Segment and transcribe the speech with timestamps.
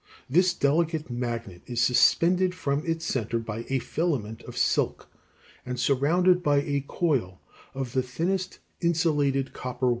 [0.27, 5.07] This delicate magnet is suspended from its center by a filament of silk
[5.63, 7.39] and surrounded by a coil
[7.75, 9.89] (b) of the thinnest insulated copper wire.